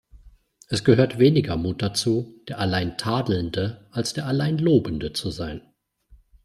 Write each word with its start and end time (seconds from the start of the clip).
Es 0.67 0.83
gehört 0.83 1.19
weniger 1.19 1.57
Mut 1.57 1.83
dazu, 1.83 2.41
der 2.47 2.57
allein 2.57 2.97
Tadelnde, 2.97 3.87
als 3.91 4.13
der 4.13 4.25
allein 4.25 4.57
Lobende 4.57 5.13
zu 5.13 5.29
sein. 5.29 5.61